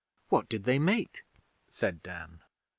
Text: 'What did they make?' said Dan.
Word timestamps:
'What 0.29 0.49
did 0.49 0.63
they 0.63 0.79
make?' 0.79 1.23
said 1.69 2.01
Dan. 2.01 2.39